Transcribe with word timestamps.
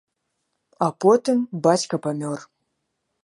А 0.85 0.87
потым 1.03 1.43
бацька 1.67 1.95
памёр. 2.05 2.39